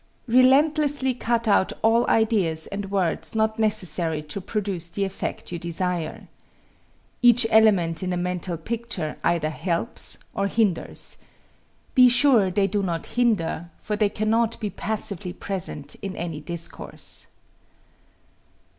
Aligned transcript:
Relentlessly 0.25 1.13
cut 1.13 1.47
out 1.47 1.73
all 1.83 2.09
ideas 2.09 2.65
and 2.65 2.89
words 2.89 3.35
not 3.35 3.59
necessary 3.59 4.23
to 4.23 4.41
produce 4.41 4.89
the 4.89 5.03
effect 5.03 5.51
you 5.51 5.59
desire. 5.59 6.27
Each 7.21 7.45
element 7.51 8.01
in 8.01 8.11
a 8.11 8.17
mental 8.17 8.57
picture 8.57 9.17
either 9.23 9.51
helps 9.51 10.17
or 10.33 10.47
hinders. 10.47 11.17
Be 11.93 12.09
sure 12.09 12.49
they 12.49 12.65
do 12.65 12.81
not 12.81 13.05
hinder, 13.13 13.69
for 13.79 13.95
they 13.95 14.09
cannot 14.09 14.59
be 14.59 14.71
passively 14.71 15.33
present 15.33 15.93
in 16.01 16.15
any 16.17 16.39
discourse. 16.39 17.27